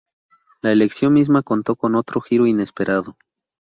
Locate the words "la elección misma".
0.63-1.43